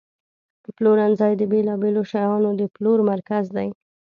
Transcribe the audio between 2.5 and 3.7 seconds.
د پلور مرکز دی.